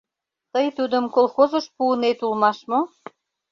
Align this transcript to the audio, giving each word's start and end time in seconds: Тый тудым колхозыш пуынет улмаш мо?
Тый 0.53 0.67
тудым 0.77 1.05
колхозыш 1.15 1.65
пуынет 1.75 2.19
улмаш 2.25 2.59
мо? 2.69 2.79